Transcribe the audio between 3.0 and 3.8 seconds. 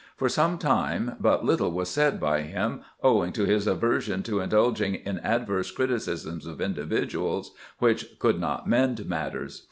owing to his